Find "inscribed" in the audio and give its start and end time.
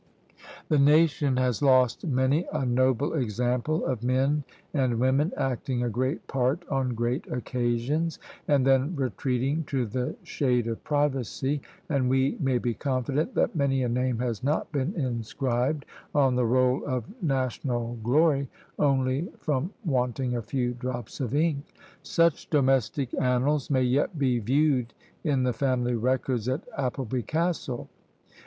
14.95-15.85